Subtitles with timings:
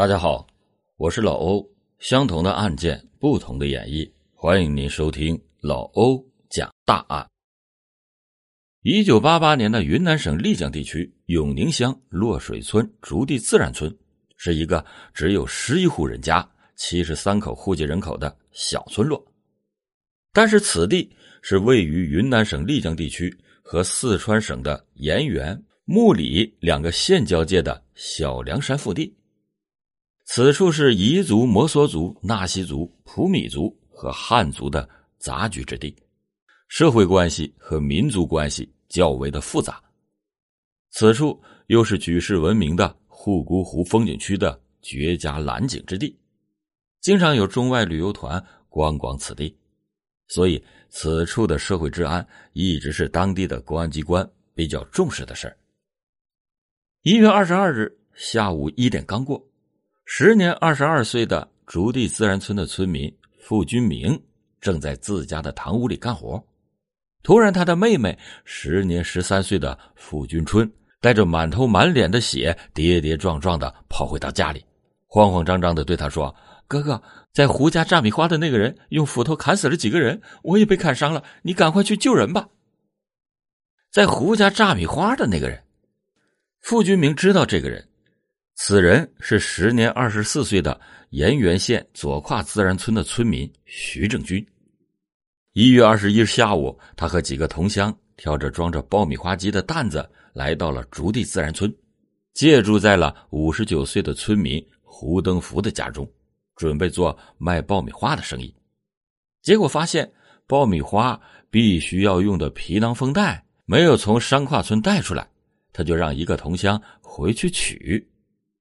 [0.00, 0.46] 大家好，
[0.96, 1.62] 我是老欧。
[1.98, 7.28] 相同的案件，不同的演绎，欢迎您收听老欧讲大案。
[8.80, 13.94] 一九八八年的云南省丽江地区永宁乡落水村竹地自然村，
[14.38, 14.82] 是一个
[15.12, 19.22] 只有十一户人家、七十三口户籍人口的小村落。
[20.32, 29.14] 但是，此地是位于云南省丽江地区和四川省的盐源、木里两个县交界的小凉山腹地。
[30.32, 35.92] 此处是彝族、摩梭族、纳西族、普米族和汉族的杂居之地，
[36.68, 39.82] 社会关系和民族关系较为的复杂。
[40.92, 46.16] 此处又是举世闻名的护孤湖风景区的绝佳蓝景之地，
[47.00, 49.58] 经常有中外旅游团观光此地，
[50.28, 55.56] 所以此处的社会治安一直是当地的公安机关比较重视的事儿。
[57.02, 59.44] 一月二十二日下午一点刚过。
[60.12, 64.20] 时年二十二岁的竹地自然村的村民付军明
[64.60, 66.44] 正在自家的堂屋里干活，
[67.22, 70.68] 突然，他的妹妹时年十三岁的付军春
[71.00, 74.64] 带着满头满脸的血，跌跌撞撞的跑回到家里，
[75.06, 76.34] 慌慌张张的对他说
[76.66, 77.00] ：“哥哥，
[77.32, 82.48] 在胡家炸米花的那个人用斧头砍死了几个人，我也被砍伤了，你赶快去救人吧。”
[83.92, 85.62] 在胡家炸米花的那个人，
[86.60, 87.86] 付军明知道这个人。
[88.62, 90.78] 此人是时年二十四岁的
[91.12, 94.46] 盐源县左跨自然村的村民徐正军。
[95.54, 101.74] 一月二十一日下午，他和几个同乡挑着装着爆米花机的担子来到了竹地自然村，
[102.34, 106.06] 借住在了五十九岁的村民胡登福的家中，
[106.54, 108.54] 准备做卖爆米花的生意。
[109.40, 110.12] 结果发现
[110.46, 111.18] 爆米花
[111.50, 115.26] 必须要用的皮囊封袋没有从山跨村带出来，
[115.72, 118.06] 他就让一个同乡回去取。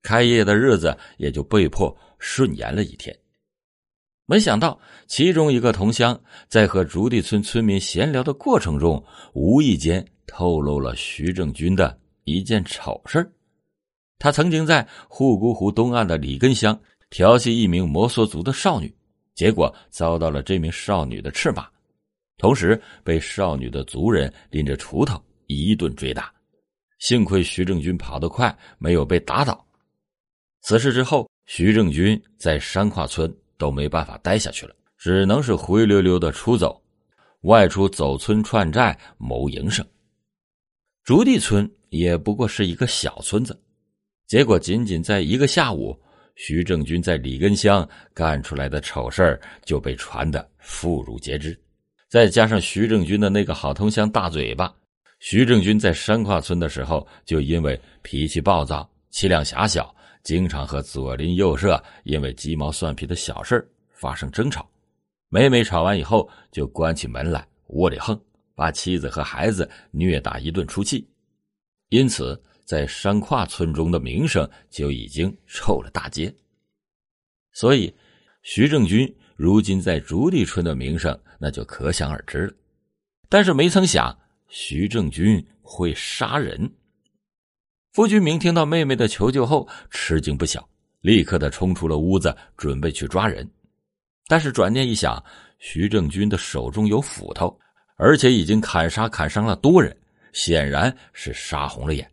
[0.02, 3.16] 开业的日子也就被迫顺延了一天。
[4.26, 9.04] 没想到，其中一个同乡在和竹地村村民闲聊的过程中，
[9.34, 13.28] 无意间透露了徐正军的一件丑事
[14.20, 16.80] 他曾经在护孤湖东岸的里根乡
[17.10, 18.94] 调戏一名摩梭族的少女，
[19.34, 21.68] 结果遭到了这名少女的斥骂，
[22.38, 26.32] 同时被少女的族人拎着锄头一顿追打。
[27.00, 29.66] 幸亏徐正军跑得快，没有被打倒。
[30.62, 36.82] 此事之后，徐正军在山跨村都没办法待下去了，只能是灰溜溜的出走，
[37.42, 39.86] 外出走村串寨谋营生。
[41.04, 43.60] 竹地村也不过是一个小村子，
[44.28, 45.98] 结果仅仅在一个下午，
[46.36, 51.58] 徐正军在里根乡干出来的丑事就被传得妇孺皆知。
[52.10, 54.74] 再加上徐正军的那个好同乡大嘴巴，
[55.20, 59.96] 徐正军在山跨村的时候就因为脾气暴躁、气量狭小。
[60.24, 64.70] 经常和左邻右舍因为鸡毛蒜皮的小事发生争吵，
[65.30, 68.20] 每每吵完以后就关起门来窝里横，
[68.56, 71.08] 把妻子和孩子虐打一顿出气，
[71.90, 76.34] 因此在山跨村中的名声就已经臭了大街。
[77.54, 77.94] 所以，
[78.44, 82.54] 徐正军如今在竹地村的名声那就可想而知了。
[83.28, 86.70] 但是没曾想，徐正军会杀人。
[88.00, 90.66] 付军明听到妹妹的求救后，吃惊不小，
[91.02, 93.46] 立刻的冲出了屋子，准备去抓人。
[94.26, 95.22] 但是转念一想，
[95.58, 97.54] 徐正军的手中有斧头，
[97.98, 99.94] 而且已经砍杀砍伤了多人，
[100.32, 102.10] 显然是杀红了眼。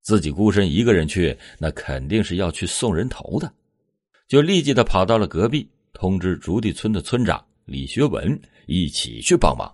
[0.00, 3.52] 自己孤身一个人去，那肯定是要去送人头的，
[4.28, 9.70] 就立即的跑到了隔壁，通知竹地村的村长李学文一起去帮忙。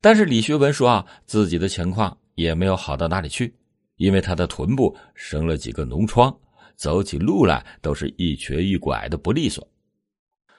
[0.00, 3.52] 但是李学文说啊，自己的情况也没有好到哪里去。
[3.98, 6.34] 因为他的臀部生了几个脓疮，
[6.74, 9.64] 走起路来都是一瘸一拐的不利索。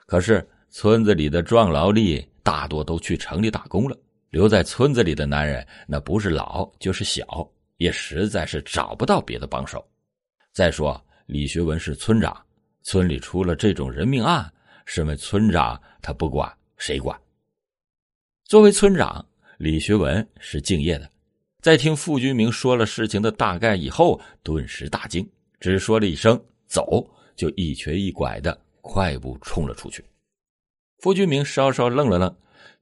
[0.06, 3.98] 可是村子里的壮劳力大多都去城里打工了，
[4.30, 7.26] 留在村子里的男人那不是老就是小，
[7.78, 9.84] 也实在是找不到别的帮手。
[10.52, 12.36] 再说李学文是村长，
[12.82, 14.52] 村里出了这种人命案，
[14.86, 17.20] 身为村长他不管谁管？
[18.46, 19.26] 作为村长，
[19.60, 21.10] 李学文是敬业的。
[21.62, 25.30] 在听傅军明说了事情的大概以后，顿时大惊，
[25.60, 30.04] 只说了一声“走”，就一瘸一拐的快步冲了出去。
[31.00, 32.34] 傅军明稍稍愣了愣，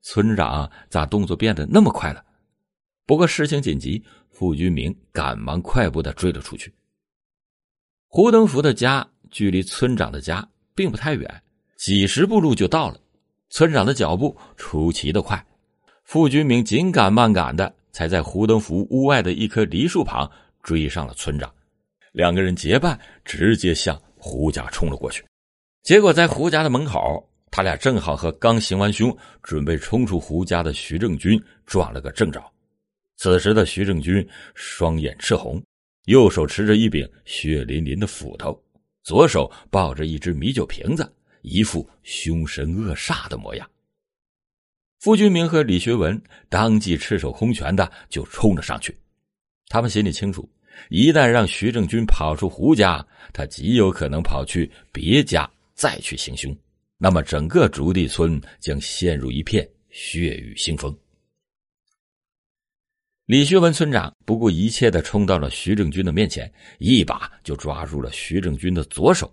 [0.01, 2.23] 村长咋动作变得那么快了？
[3.07, 6.71] 不过事情紧急，傅军明赶忙快步的追了出去。
[8.07, 11.43] 胡登福的家距离村长的家并不太远，
[11.77, 12.99] 几十步路就到了。
[13.49, 15.43] 村长的脚步出奇的快，
[16.03, 17.73] 傅军明紧赶慢赶的。
[17.97, 21.51] 才在胡登福屋外的一棵梨树旁追上了村长，
[22.11, 25.25] 两个人结伴直接向胡家冲了过去。
[25.81, 32.39] 结果在胡家的门口，他俩正好和刚行完凶、准备冲出胡家的徐正军撞了个正着。
[33.15, 34.23] 此时的徐正军
[34.53, 35.59] 双眼赤红，
[36.05, 38.55] 右手持着一柄血淋淋的斧头，
[39.01, 41.11] 左手抱着一只米酒瓶子，
[41.41, 43.67] 一副凶神恶煞的模样。
[44.99, 48.97] 傅君明和李学文当即赤手空拳的就冲了上去。
[49.67, 50.49] 他们心里清楚，
[50.89, 56.55] 一旦让徐正军跑出胡家，他极有可能跑去别家再去行凶，
[56.97, 60.97] 那么整个竹地村将陷入一片血雨腥风。
[63.25, 69.31] 李学文村长不顾一切的冲到了徐正军的面前，一把就抓住了徐正军的左手。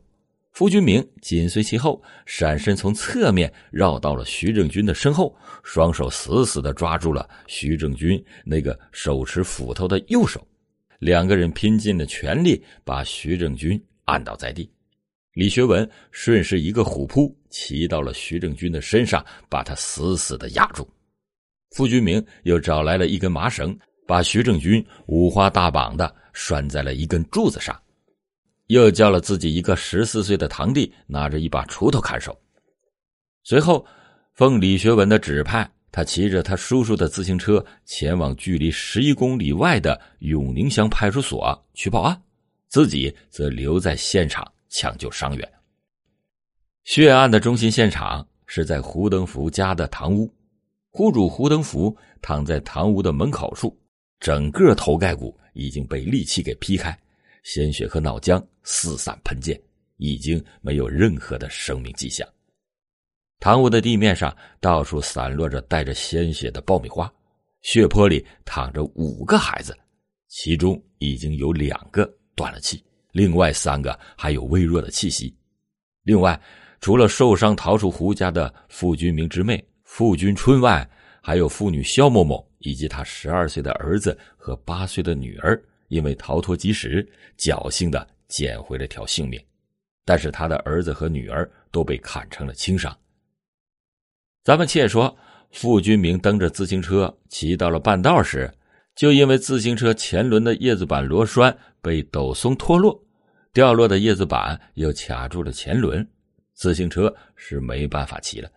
[0.54, 10.46] 傅君明紧随其后，闪身从侧面绕到了徐正军的身后，双手死死的抓住了徐正军那个手持斧头的右手，
[11.00, 14.70] 两个人拼尽了全力把徐正军按倒在地。
[15.32, 20.88] 李学文顺势一个虎扑，骑到了徐正军的身上，把他死死的压住。
[21.72, 23.76] 傅君明又找来了一根麻绳，
[24.06, 27.76] 把徐正军五花大绑的拴在了一根柱子上。
[28.68, 32.38] 又叫了自己一个十四岁的堂弟，拿着一把锄头看守。
[33.42, 33.84] 随后，
[34.32, 42.22] 奉李学文的指派，他骑着他叔叔的自行车，前往距离十一公里外的永宁乡派出所去报案，
[42.68, 45.52] 自己则留在现场抢救伤员。
[46.84, 50.32] 血案的中心现场是在胡登福家的堂屋，
[50.90, 53.78] 户主胡登福躺在堂屋的门口处，
[54.20, 56.98] 整个头盖骨已经被利器给劈开。
[57.44, 59.58] 鲜血和脑浆四散喷溅，
[59.98, 62.26] 已经没有任何的生命迹象。
[63.38, 67.12] 堂屋的地面上到处散落着带着鲜血的爆米花，
[67.60, 69.76] 血泊里躺着五个孩子，
[70.28, 72.82] 其中已经有两个断了气，
[73.12, 75.36] 另外三个还有微弱的气息。
[76.02, 76.40] 另外，
[76.80, 80.88] 除了受伤逃出胡家的傅君明之妹傅君春外，
[81.22, 85.62] 还有妇女肖某某以及他十二岁的儿子和八岁的女儿。
[85.94, 87.08] 因为逃脱及时，
[87.38, 89.40] 侥幸的捡回了条性命，
[90.04, 92.92] 但是他的儿子和女儿都被砍成了轻伤。
[94.42, 95.16] 咱们且说，
[95.52, 98.52] 傅君明蹬着自行车骑到了半道时，
[98.96, 103.00] 就因为自行车前轮的叶子板螺栓被抖松脱落，
[103.52, 106.04] 掉落的叶子板又卡住了前轮，
[106.54, 108.50] 自行车是没办法骑了。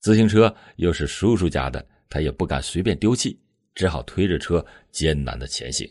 [0.00, 3.38] 自行车又是叔叔家的，他也不敢随便丢弃，
[3.74, 5.86] 只好推着车艰难的前行。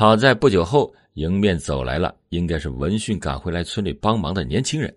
[0.00, 4.96] 好在不久后，迎面走来了，应该是闻讯赶回来村里帮忙的年轻人。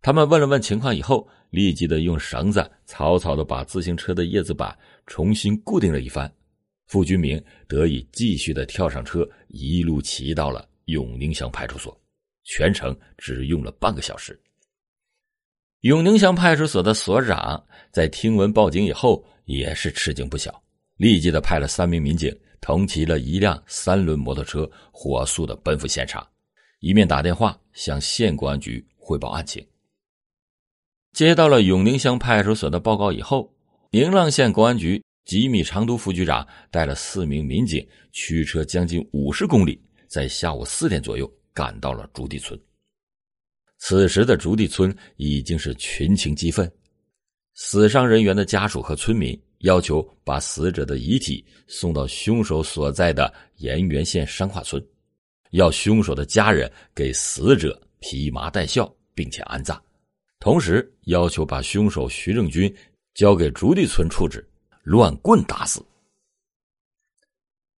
[0.00, 6.32] 他们问了问情况以后，立即的用绳子草草的把自行车的叶子板重新固定了一番。
[6.86, 12.00] 傅军明得以继续的跳上车，一路骑到了永宁乡派出所，
[12.44, 14.40] 全程只用了半个小时。
[15.80, 20.62] 永宁乡派出所的所长在听闻报警以后，也是吃惊不小，
[20.98, 22.32] 立即的派了三名民警。
[22.64, 26.26] 同骑了一辆三轮摩托车，火速的奔赴现场，
[26.80, 29.62] 一面打电话向县公安局汇报案情。
[31.12, 33.54] 接到了永宁乡派出所的报告以后，
[33.90, 39.78] 宁浪县公安局吉米长都副局长带了四名民警，驱车将近五十公里，
[40.08, 42.58] 在下午四点左右赶到了竹地村。
[43.76, 46.72] 此时的竹地村已经是群情激愤，
[47.52, 49.38] 死伤人员的家属和村民。
[49.64, 54.82] 要求把死者的遗体送到凶手所在的盐源县山化村，
[55.52, 59.80] 要凶手的家人给死者披麻戴孝，并且安葬，
[60.38, 62.72] 同时要求把凶手徐正军
[63.14, 64.46] 交给竹地村处置，
[64.82, 65.82] 乱棍打死。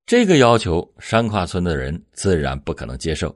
[0.07, 3.33] 这个要求，山跨村的人自然不可能接受，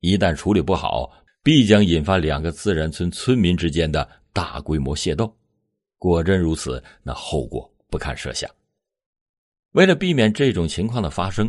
[0.00, 1.10] 一旦处理不好，
[1.42, 5.34] 必将引发两个自然村村民之间的大规模械斗。
[5.96, 7.73] 果真如此，那后果。
[7.94, 8.50] 不堪设想。
[9.70, 11.48] 为了避免这种情况的发生，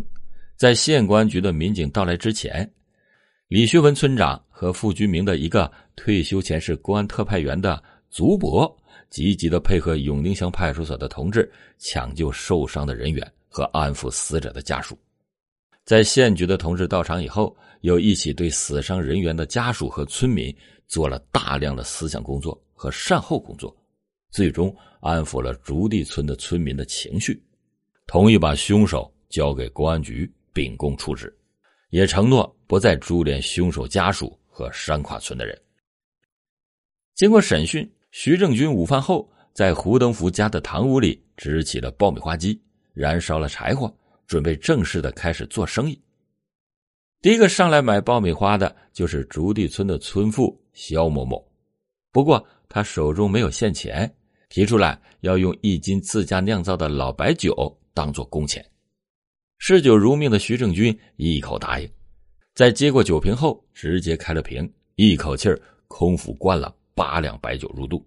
[0.55, 2.71] 在县公安局的民警到来之前，
[3.47, 8.71] 李学文村长和傅居明的一个退休前是公安特派员的族伯，
[9.09, 14.95] 积极的配合永宁乡派出所的同志抢救受伤的人员和安抚死者的家属。
[15.83, 20.55] 在县局的同志到场以后，又一起对死伤人员的家属和村民
[20.87, 23.75] 做了大量的思想工作和善后工作。
[24.35, 27.41] 最终安抚了竹地村的村民的情绪，
[28.05, 31.33] 同意把凶手交给公安局秉公处置，
[31.89, 35.57] 也承诺不再株连凶手家属和山跨村的人。
[37.13, 42.61] 经过审讯，徐正军午饭后在胡登福家的堂屋里支起了爆米花机，
[42.93, 43.89] 燃烧了柴火，
[44.27, 45.97] 准备正式的开始做生意。
[47.21, 51.41] 第一个上来买爆米花的就是竹地村的村妇肖某某，
[52.11, 54.13] 不过他手中没有现钱，
[54.49, 57.53] 提出来要用一斤自家酿造的老白酒
[57.93, 58.63] 当做工钱。
[59.57, 61.89] 嗜酒如命的徐正军一口答应，
[62.53, 68.05] 在接过酒瓶后，直接开了瓶，一口气儿空腹灌了八两白酒入肚，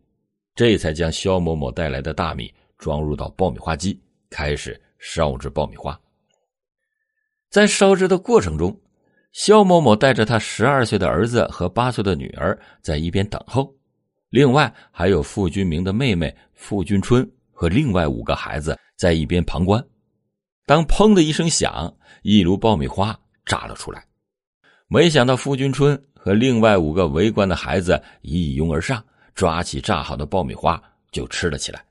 [0.54, 5.98] 这才将肖某某带来的大米装入到爆米花机，开始烧制爆米花。
[7.50, 8.78] 在烧制的过程中，
[9.32, 13.74] 肖某某带着他十二岁的儿子和八岁的女儿在一边等候，
[14.30, 19.82] 另外还有付军明的妹妹付军春和另外五个孩子在一边旁观。
[20.66, 24.04] 当砰的一声响，一炉爆米花炸了出来。
[24.86, 29.02] 没想到付军春和另外五个围观的孩子一拥而上，
[29.34, 31.82] 抓起炸好的爆米花就吃了起来。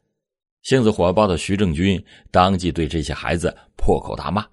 [0.62, 4.46] 性子火爆的徐正军当即对这些孩子破口大骂。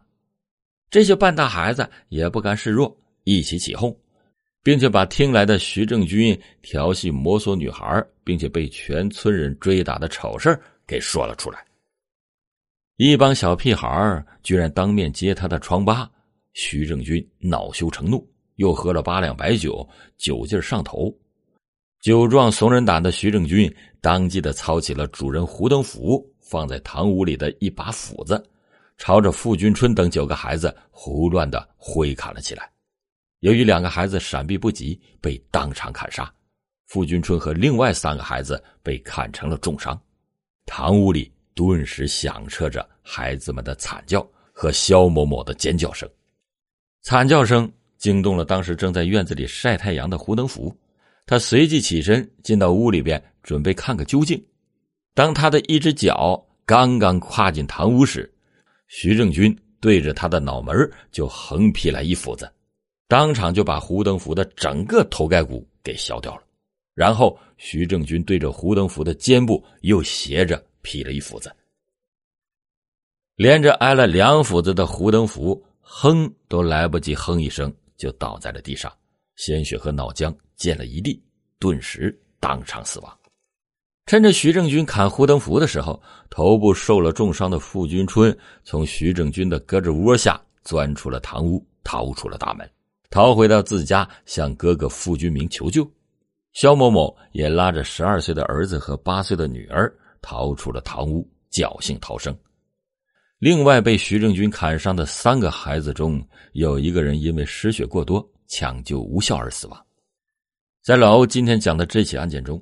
[0.88, 3.94] 这些半大孩子也不甘示弱，一起起哄，
[4.64, 11.62] 并且把听来的徐正军调戏摩梭女孩，并且被全村人追打的丑事给说了出来。
[12.96, 16.10] 一帮小屁孩居然当面揭他的疮疤，
[16.54, 21.14] 徐正军恼羞成怒，又喝了八两白酒，酒劲上头。
[22.00, 28.42] 酒壮怂人胆的徐正军当即的操起了主人胡登福放在堂屋里的一把斧子，
[28.96, 32.73] 朝着傅君春等九个孩子胡乱的挥砍了起来。
[33.44, 36.32] 由于两个孩子闪避不及，被当场砍杀。
[36.86, 39.98] 傅君春和另外三个孩子被砍成了重伤。
[40.66, 41.30] 堂屋里。
[41.56, 46.10] 顿时响彻着孩子们的惨叫和肖某某的尖叫声，
[47.02, 50.76] 惨叫声惊动了当时正在院子里晒太阳的胡登福，
[51.26, 54.44] 他随即起身进到屋里边准备看个究竟。
[55.14, 58.28] 当他的一只脚刚刚跨进堂屋时，
[58.88, 60.76] 徐正军对着他的脑门
[61.12, 62.50] 就横劈来一斧子，
[63.08, 66.42] 当场就把胡登福的整个头盖骨给削掉了。
[66.94, 70.64] 然后徐正军对着胡登福的肩部又斜着。
[70.86, 71.50] 劈了一斧子，
[73.36, 78.92] 连着挨了两斧子的胡登福，哼都来不及哼一声，就倒在了地上，
[79.36, 81.24] 鲜血和脑浆溅了一地，
[81.58, 83.18] 顿时当场死亡。
[84.04, 92.70] 趁着徐正军砍胡登福的时候，头部受了重伤的傅君春从徐正军的胳肢窝下钻出了堂屋，逃出了大门，
[93.10, 95.88] 逃回到自家，向哥哥傅君明求救。
[96.52, 99.92] 肖某某也拉着十二岁的儿子和八岁的女儿。
[100.26, 102.34] 逃出了堂屋，侥幸逃生。
[103.38, 109.86] 另外，被徐正军砍伤的三个孩子中，有一个人因为失血过多，抢救无效而死亡。
[110.82, 112.58] 在老欧今天讲的这起案件中，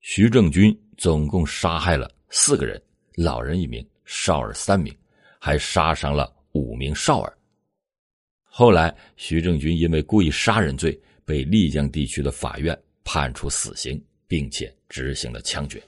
[0.00, 2.82] 徐正军总共杀害了四个人，
[3.14, 4.96] 老人一名，少儿三名，
[5.38, 7.36] 还杀伤了五名少儿。
[8.54, 15.82] 后来，徐正军因为故意杀人罪，被丽江地区的法院判处死刑，并且执行了枪决。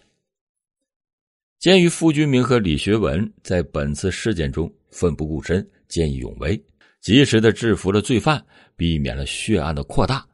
[1.58, 6.58] 鉴于傅君明和李学文在本次事件中奋不顾身、见义勇为，
[7.02, 8.42] 及时的制服了罪犯，
[8.76, 10.26] 避免了血案的扩大，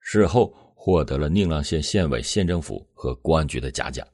[0.00, 4.06] 事后获得了宁浪县县委、县政府和公安局的嘉奖，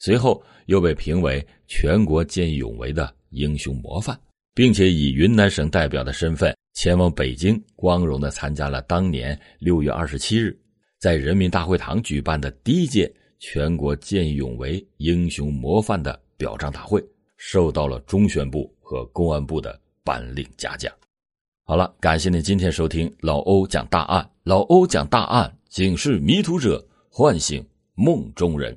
[0.00, 4.20] 随后又被评为全国见义勇为的英雄模范，
[4.56, 10.58] 并且以云南省代表的身份前往北京，光荣的参加了当年六月二十七日
[10.98, 13.14] 在人民大会堂举办的第一届。
[13.38, 17.04] 全国见义勇为英雄模范的表彰大会，
[17.36, 20.90] 受到了中宣部和公安部的颁令嘉奖。
[21.62, 24.26] 好了，感谢您今天收听老欧讲大案。
[24.42, 27.62] 老欧讲大案，警示迷途者，唤醒
[27.94, 28.76] 梦中人。